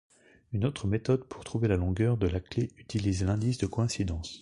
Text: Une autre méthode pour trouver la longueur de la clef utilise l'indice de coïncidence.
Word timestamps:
Une 0.51 0.65
autre 0.65 0.87
méthode 0.87 1.25
pour 1.25 1.43
trouver 1.43 1.67
la 1.67 1.75
longueur 1.75 2.17
de 2.17 2.25
la 2.27 2.39
clef 2.39 2.71
utilise 2.79 3.23
l'indice 3.23 3.59
de 3.59 3.67
coïncidence. 3.67 4.39